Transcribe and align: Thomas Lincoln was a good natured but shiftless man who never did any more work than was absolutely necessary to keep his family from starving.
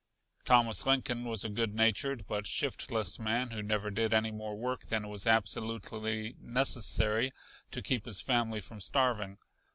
Thomas 0.45 0.83
Lincoln 0.87 1.25
was 1.25 1.45
a 1.45 1.49
good 1.49 1.75
natured 1.75 2.25
but 2.27 2.47
shiftless 2.47 3.19
man 3.19 3.51
who 3.51 3.61
never 3.61 3.91
did 3.91 4.15
any 4.15 4.31
more 4.31 4.57
work 4.57 4.87
than 4.87 5.07
was 5.07 5.27
absolutely 5.27 6.35
necessary 6.39 7.31
to 7.69 7.83
keep 7.83 8.05
his 8.05 8.19
family 8.19 8.61
from 8.61 8.81
starving. 8.81 9.37